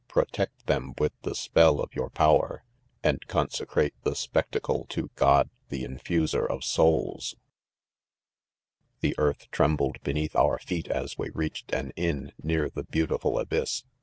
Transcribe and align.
protect 0.07 0.65
them 0.65 0.95
with 0.97 1.11
the 1.21 1.35
spell 1.35 1.79
of 1.79 1.93
your 1.93 2.09
power, 2.09 2.63
and 3.03 3.27
consecrate 3.27 3.93
the 4.01 4.15
spectacle 4.15 4.79
v 4.79 4.87
to 4.89 5.11
"God 5.15 5.51
the 5.69 5.83
mfuserofsoulslV 5.83 7.21
c 7.21 7.37
The 9.01 9.13
earth 9.19 9.45
trembled 9.51 10.01
beneath 10.01 10.35
out 10.35 10.63
feet 10.63 10.87
as 10.87 11.19
we. 11.19 11.29
reached 11.35 11.71
an 11.71 11.91
ion 11.99 12.31
near 12.41 12.71
the 12.71 12.85
beautiful 12.85 13.37
abyss. 13.37 13.83